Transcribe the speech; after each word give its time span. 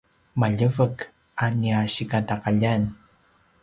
maljeveq 0.43 0.97
a 1.43 1.53
nia 1.59 1.79
sikataqaljan 1.97 2.83